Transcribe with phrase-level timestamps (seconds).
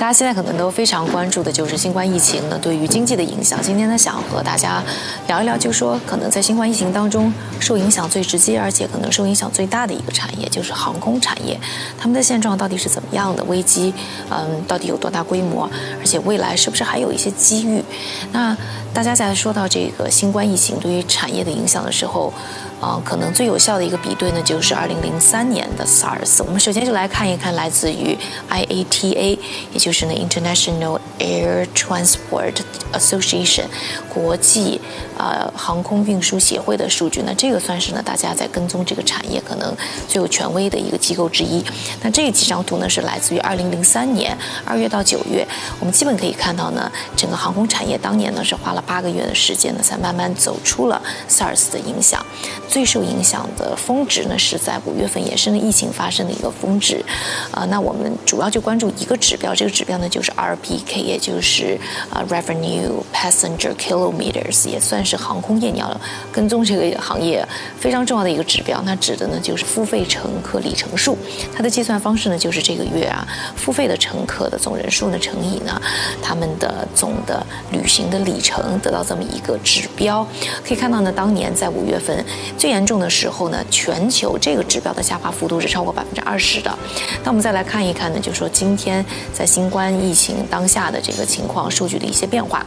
[0.00, 3.60] 大家现在可能都非常关注的就是新冠疫情呢对于经济的影响。
[3.60, 4.82] 今天呢，想和大家
[5.28, 7.30] 聊一聊，就是说可能在新冠疫情当中
[7.60, 11.60] 受影响最直接，而且可能受影响最大的一个产业就是航空产业。
[11.98, 13.44] 他们的现状到底是怎么样的？
[13.44, 13.92] 危机，
[14.30, 15.68] 嗯，到底有多大规模？
[15.98, 17.84] 而且未来是不是还有一些机遇？
[18.32, 18.56] 那
[18.94, 22.32] 大家在说到这个新冠疫情对于产业的影响的时候，
[22.80, 26.42] 啊，可能最有效的一个比对呢，就是二零零三年的 SARS。
[26.42, 28.16] 我们首先就来看一看来自于
[28.48, 29.38] IATA，
[29.72, 32.54] 也就是呢 International Air Transport
[32.94, 33.66] Association
[34.08, 34.80] 国际
[35.18, 37.22] 呃航空运输协会的数据。
[37.26, 39.76] 那这个算是呢大家在跟踪这个产业可能
[40.08, 41.62] 最有权威的一个机构之一。
[42.02, 45.46] 那这几张图呢是来自于二零零三年二月到九月，
[45.78, 52.24] 我们基本可以看到呢，整个航空产业当年呢是花了八个月的时间呢，才慢慢走出了 SARS 的影响。
[52.70, 57.04] 最受影响的峰值呢，是在五月份，也是呢疫情发生的一个峰值，
[57.50, 61.76] 啊，那我们主要就关注一个指标，这个指标呢就是 RPK，也就是
[62.10, 67.44] 啊 Revenue Passenger Kilometers，也算是航空业你要跟踪这个行业
[67.80, 68.80] 非常重要的一个指标。
[68.86, 71.18] 那指的呢就是付费乘客里程数，
[71.52, 75.82] 它的计算方式呢就是这个月啊付费的乘客的总人数呢乘以呢
[76.22, 80.24] 他们的总的旅行的里程，得到这么一个指标。
[80.64, 82.24] 可以看到呢，当年在五月份。
[82.60, 86.78] 最严重的时候呢，全球这个指标的下滑幅度是超过百分之二十的。
[87.24, 89.02] 那我们再来看一看呢，就说今天
[89.32, 92.62] 在新冠疫情当下的这个情况数据的一些变化。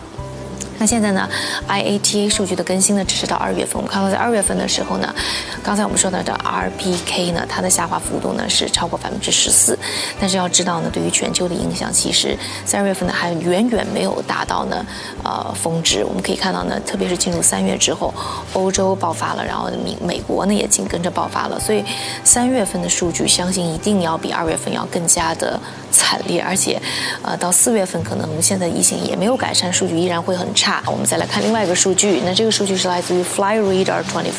[0.83, 1.29] 那现在呢
[1.69, 3.75] ，IATA 数据的更新呢，只是到二月份。
[3.75, 5.15] 我们看到在二月份的时候呢，
[5.63, 9.79] 刚才我们说到的 RPK 呢，它的下滑幅度呢是超过百分之十四。
[10.19, 14.85] 但是要知道呢，对于全球的影响，其实在二月份呢还远远没有达到呢
[15.23, 16.03] 呃峰值。
[16.03, 18.13] 我们可以看到呢，特别是进入三月之后，
[18.51, 21.57] 欧洲爆发了，然后美美国呢也紧跟着爆发了。
[21.61, 21.81] 所以
[22.25, 25.57] 三月份的数据，相信一定要比二月份要更加的
[25.93, 26.41] 惨烈。
[26.41, 26.77] 而且，
[27.21, 30.72] 呃，到四月份可能现在疫情也没有改善，数据依然会很差。
[30.85, 34.31] 我们再来看另外一个数据，那这个数据是来自于 Flyradar 24，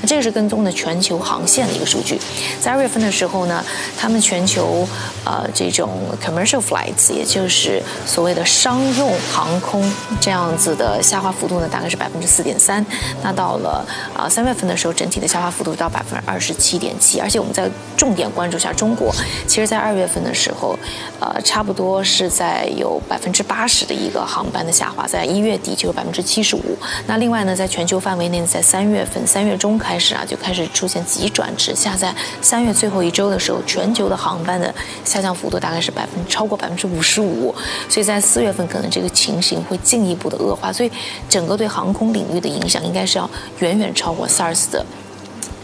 [0.00, 2.18] 那这个是跟踪的全球航线的一个数据。
[2.60, 3.64] 在二月份的时候呢，
[3.98, 4.86] 他们全球
[5.24, 5.90] 呃这种
[6.24, 12.84] commercial flights，也就是所谓的商用航空这样子的下滑幅度呢，大概是百分之四点三。
[13.22, 13.84] 那到了
[14.16, 17.20] 啊三月份的时候，整体的下滑幅度到百分之二十七点七。
[17.20, 19.12] 而且我们在重点关注一下中国，
[19.48, 20.78] 其实在二月份的时候，
[21.20, 25.60] 呃差不多是在有百分之八十的一个航班的下滑，在一月。
[25.70, 26.76] 底就有百分之七十五。
[27.06, 31.96] 那另外呢，在全球范围内，在三月份三月中开始啊，就开始出现急转直下。
[31.96, 34.74] 在三月最后一周的时候，全球的航班的
[35.04, 37.54] 下降幅度大概是百分超过百分之五十五。
[37.88, 40.72] 所以在四月份可能这个情形会进一步的恶化。
[40.72, 40.90] 所以
[41.28, 43.28] 整个对航空领域的影响应该是要
[43.58, 44.84] 远远超过 SARS 的。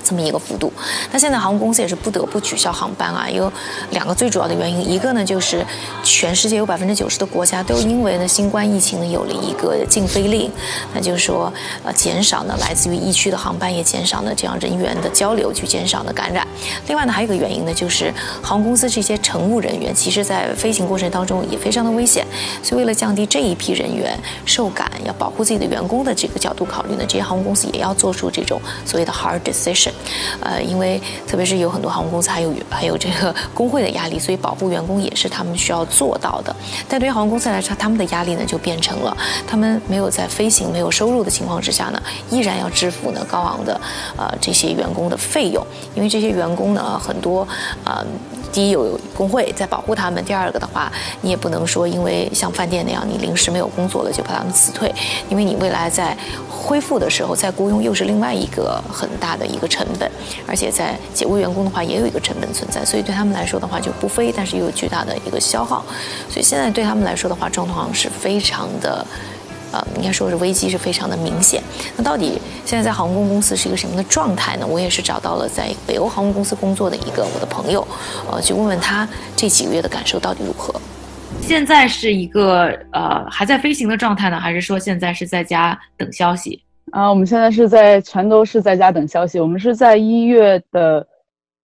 [0.05, 0.73] 这么一个幅度，
[1.11, 3.51] 那现在航空公司也是不得不取消航班啊，有
[3.91, 5.65] 两个最主要的原因，一个呢就是
[6.03, 10.51] 全世界有百分之九十的国家都因为呢新冠疫情呢有了一个禁飞令，
[10.93, 11.53] 那就是说
[11.85, 16.47] 呃减少呢来自于疫区的航班，也减少呢这样人员的交流，去减少呢感染。
[16.89, 18.12] 另外呢还有一个原因呢就是
[18.43, 22.27] 航空公司这些乘务人员，其实在飞行过程当中也非常的危险，
[22.62, 29.92] 所以为了降低这一批人员受感，要保护自己的员工的这个角度考虑呢，这些航空公司也要做出这种所谓的 hard decision。
[30.41, 36.55] 呃，因为特别是有很多航空公司还有还有这个 工会的压力，所以保护员工也是他们需要做到的。
[36.89, 39.17] 但对于航空公司来说，他们的压力呢就变成了
[39.47, 43.81] 他们没有在飞行、没有收入的情况之下呢，依然要支付呢高昂的
[44.17, 45.65] 呃这些员工的费用。
[45.95, 47.47] 因为这些员工呢很多
[47.85, 48.05] 呃，
[48.53, 50.93] 第一有工会在保护他们，第二个的话，
[51.23, 54.93] 你也不能说因为像饭店那样你临时没有工作了就把他们辞退，
[55.29, 56.17] 因为你未来在
[56.49, 60.11] 恢复的时候再雇佣又是另外一个很大的一个成本，
[60.47, 65.85] 而且在解雇员工的话也有一个成本存在，所以对他们来说的话就不飞，但是又有巨大的一个消耗，
[66.29, 69.05] 所以现在对他们来说的话状况是非常的，
[69.72, 71.62] 呃，应该说是危机是非常的明显。
[71.97, 74.66] 那到底现在在航空公司是一个什么的状态呢？
[74.66, 77.87] 我也是找到了在北欧航空公司工作的一个我的朋友，
[78.31, 80.72] 呃，去问问他这几个月的感受到底如何。
[81.41, 86.62] 现在是一个呃还在飞行的状态呢，还是说现在是在家等消息？
[86.93, 89.41] 啊，我们现在是在全都是在家等消息。
[89.41, 91.06] 我们是在一月的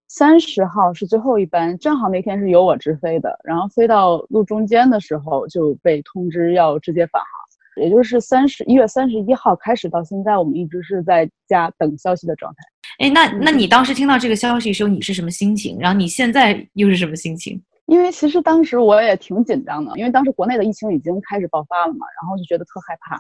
[0.09, 7.38] 三十号是最后一班，正好那天是由我直飞的，然后飞到路中间的时候就被通知要直接返航，
[7.79, 12.59] 也就是三十一月三十一号开始到现在，我们一直是在家等消息的状态。
[12.99, 15.79] 哎，那那你当时听到这个消息的时候，你是什么心情？
[15.79, 17.63] 然后你现在又是什么心情？
[17.87, 23.19] 因为其实当时我也挺紧张的，因为当时国内的疫情已经开始爆发了嘛，然后就觉得特害怕，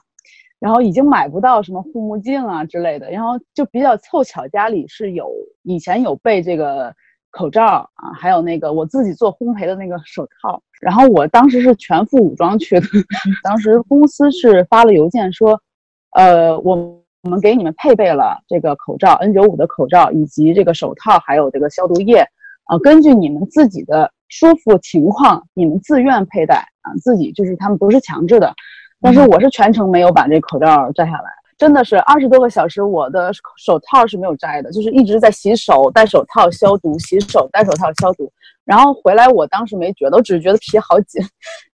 [0.58, 5.30] 然后已经买不到什么护目镜啊之类的，然后就比较凑巧家里是有
[5.62, 6.94] 以前有备这个
[7.38, 10.60] 口罩啊，还有那个我自己做烘焙的那个手套。
[10.80, 12.86] 然后我当时是全副武装去的，
[13.44, 15.60] 当时公司是发了邮件说，
[16.16, 16.74] 呃，我
[17.22, 22.26] 我们给你们配备了这个口罩 N95 的口罩，以及这个手套，还有这个消毒液
[22.64, 28.52] 啊，根据你们自己的舒服情况，你们自愿佩戴啊，自己就是他们不是强制的。
[29.00, 38.32] 但是我是全程没有把这口罩摘下来，真的是二十多个小时，我的手套是没有摘的，就是一直在洗手、戴手套消毒、洗手、戴手套消毒。
[38.64, 41.20] 然后回来，我当时没觉得，我只是觉得皮好紧。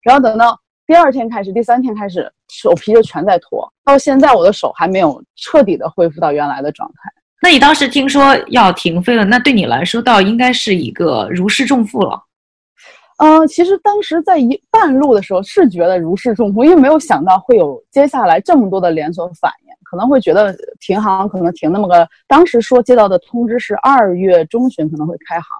[0.01, 0.57] 然后等到
[0.87, 3.67] 第二天开始，第三天开始，手皮就全在脱。
[3.83, 7.11] 到现在，我的手还没有彻底的恢复到原来的状态。
[7.41, 12.23] 那你当时听说要停飞了，那对你来说倒应该是一个如释重负了。
[13.17, 22.07] 嗯，其实当时在一半路的时候是觉得如释重负，因为没有想到会有接下来这么多的连锁反应，可能会觉得停航可能停那么个。
[22.27, 25.57] 当时说接到的通知是二月中旬可能会开航。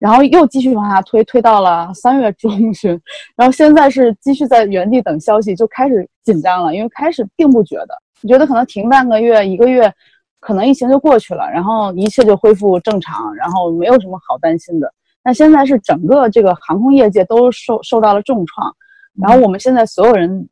[0.00, 2.90] 然后又继续往下推，推到了三月中旬，
[3.34, 6.72] 然后现在是继续在原地等消息，就开始紧张了。
[6.72, 7.98] 因为开始并不觉得，
[8.28, 9.92] 觉得可能停半个月、一个月，
[10.38, 14.88] 可能疫情就过去了，然后一切就恢复正常，然后没有什么好担心的。
[15.28, 18.74] 那现在是整个这个航空业界都受受到了重创，
[19.20, 20.48] 然后我们现在所有人，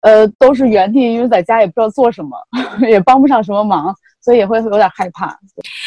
[0.00, 2.38] 呃，都是原地，因为在家也不知道做什么，
[2.88, 3.94] 也帮不上什么忙。
[4.20, 5.26] 所以也会有点害怕。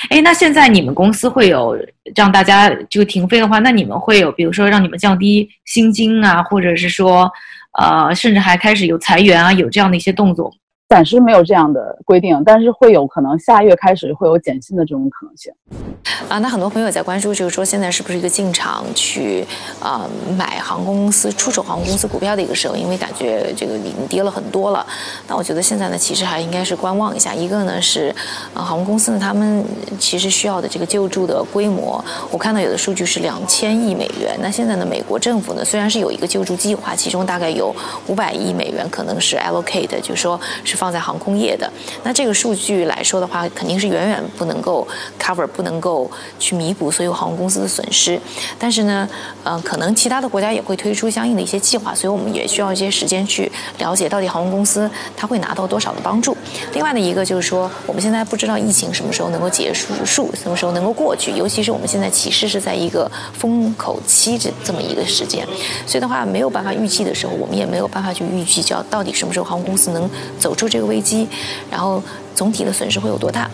[0.10, 1.78] 哎，那现在你们公司会有
[2.16, 7.30] 让大家就停飞的话，那你们会有比如说让你们降低薪金啊，或者是说，
[7.78, 10.52] 呃，甚至还开始有裁员啊，有这样的一些动作？
[10.92, 15.50] 暂时没有这样的规定，但是会有可能下月开始会有减薪的这种可能性。
[16.28, 19.46] 啊，那很多朋友在关注，就是说现在是不是一个进场去
[19.80, 20.06] 啊
[20.38, 22.76] 买航空公司、出手航空公司股票的一个时候？
[22.76, 24.86] 因为感觉这个已经跌了很多了。
[25.30, 27.34] 那我觉得现在呢，其实还应该是观望一下。
[27.34, 28.14] 一个呢是
[28.54, 29.64] 啊航空公司呢，他们
[29.98, 34.38] 其实需要的这个救助的规模，我看到有的数据是两千亿美元。
[34.42, 37.74] 那现在呢，美国政府呢虽然是有一个救助计划，其中大概有
[38.08, 40.81] 五百亿美元可能是 allocate，就是说是。
[40.82, 41.72] 放在航空业的，
[42.04, 44.88] 那这个数据来说的话，肯定是远远不能够
[45.22, 48.20] cover，不能够去弥补所有航空公司的损失。
[48.58, 49.08] 但是呢，
[49.44, 56.36] 呃，可能其他的国家也会推出相应的一些计划，所以我们也需要一些时间去了解到底航空公司它会拿到多少的帮助。
[56.74, 65.46] 另外的一个就是说，我们现在不知道疫情什么时候能够结束，什么时候能够过去，尤其是我们现在其实是在一个风口期这这么一个时间，
[65.86, 70.71] 所以的话没有办法预计的时候，我们也没有办法去预计，叫到底什么时候航空公司能走出。
[70.72, 71.28] 这个危机，
[71.70, 72.02] 然后
[72.34, 73.52] 总体的损失会有多大？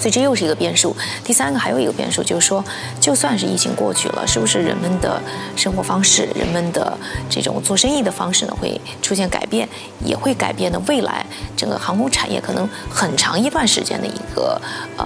[0.00, 0.96] 所以这又是一个变数。
[1.22, 2.64] 第三个还有一个变数，就是说，
[2.98, 5.20] 就算是疫情过去了，是不是人们的
[5.54, 6.96] 生活方式、人们的
[7.28, 9.68] 这种做生意的方式呢，会出现改变，
[10.02, 14.58] 也会改变的未来整个航空产业可能很长一段时间的一个
[14.96, 15.04] 呃。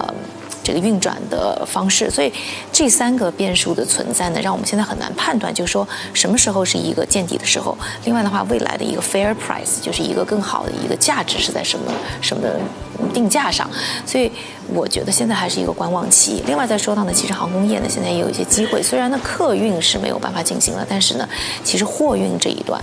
[0.65, 2.33] 这个运转的方式，所以
[2.71, 7.77] 这三个变数的存在呢，让我们现在很难判断，就是说什么时候是一个见底的时候。
[8.03, 12.49] 另外的话，未来的一个 fair price 就是一个更好的一个价值是在什么什么
[13.13, 13.69] 定价上。
[14.07, 14.31] 所以
[14.73, 16.43] 我觉得现在还是一个观望期。
[16.47, 21.29] 另外再说到呢，其实航空业呢现在也有一些机会，虽然呢客运是没有办法进行了，但是呢，
[21.63, 22.81] 其实货运这一段。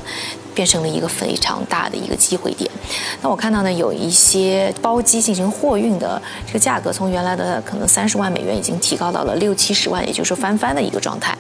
[0.55, 2.71] 变成了一个非常大的一个机会点。
[3.21, 11.35] 那我看到呢，有一些包机进行货运的这个价格，从原来的可能三十万美元，已经提高到了六七十万，也就是说翻番的一个状态。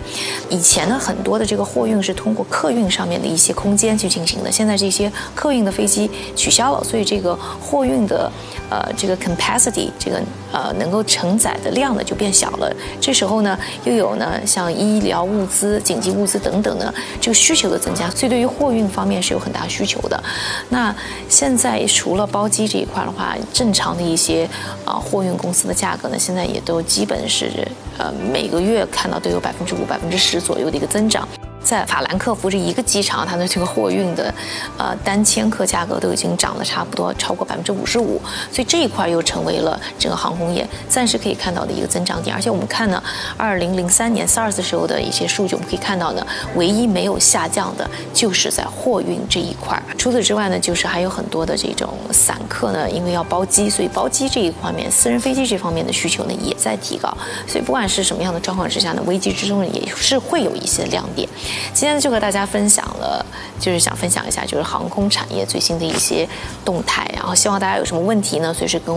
[0.49, 8.33] 以前呢，很多的这个货运是通过客运上面的一些空间去进行的，现在这些客运的飞机取消了，所以这个货运的
[8.71, 12.75] 呃这个 capacity 这个呃能够承载的量呢就变小了。
[12.99, 19.03] 这时候呢，又有呢像医疗物资、紧急物资等等呢这个需求的增加，所以对于货运方。
[19.03, 20.23] 方面是有很大需求的。
[20.69, 20.95] 那
[21.33, 24.47] 现在除了包机这一块的话，正常的一些
[24.85, 27.51] 啊货运公司的价格呢，现在也都基本是
[27.97, 31.27] 呃每个月看到都有百分之五、百分之十左右的一个增长。
[31.63, 34.33] 在法兰克福这一个机场，它的这个货运的，
[34.79, 42.35] 呃，单千克价格都已经涨了差不多超过百分之五十五，所以这一块又成为了整个航空业暂时可以看到的一个增长点。
[42.35, 43.03] 而且我们看呢，
[43.37, 46.27] 二零零三年 SARS 时候的一些数据，我们可以看到呢，
[46.57, 49.81] 唯一没有下降的就是在货运这一块。
[49.97, 57.09] 除此之外呢，就是还有很多的这种散客呢，因为要包机，所以包机这一方面，私人飞机这方面的需求呢也在提高。
[57.47, 61.29] 所以不管是什么样的状况之下呢，危机之中也是会有一些亮点。
[61.75, 63.25] 今天就和大家分享了，
[63.59, 66.29] 就是想分享一下，就是航空产业最新的一些
[66.65, 67.09] 动态。
[67.15, 68.95] 然后希望大家有什么问题呢，随时跟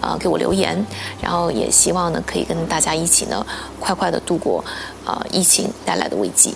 [0.00, 0.84] 呃给我留言。
[1.20, 3.46] 然后也希望呢，可以跟大家一起呢，
[3.78, 4.64] 快快的度过
[5.04, 6.54] 呃疫情带来的危机。